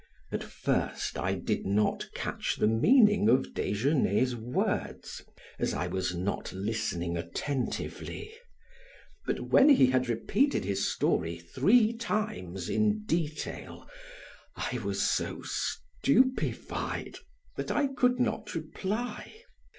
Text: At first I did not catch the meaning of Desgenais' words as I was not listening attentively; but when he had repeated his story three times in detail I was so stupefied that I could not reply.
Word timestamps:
At 0.31 0.43
first 0.43 1.15
I 1.19 1.35
did 1.35 1.63
not 1.67 2.09
catch 2.15 2.55
the 2.55 2.65
meaning 2.65 3.29
of 3.29 3.53
Desgenais' 3.53 4.33
words 4.33 5.21
as 5.59 5.75
I 5.75 5.85
was 5.85 6.15
not 6.15 6.51
listening 6.51 7.15
attentively; 7.17 8.33
but 9.27 9.39
when 9.51 9.69
he 9.69 9.85
had 9.91 10.09
repeated 10.09 10.65
his 10.65 10.89
story 10.91 11.37
three 11.37 11.93
times 11.93 12.67
in 12.67 13.05
detail 13.05 13.87
I 14.55 14.79
was 14.79 15.03
so 15.03 15.43
stupefied 15.43 17.19
that 17.55 17.69
I 17.69 17.85
could 17.85 18.19
not 18.19 18.55
reply. 18.55 19.43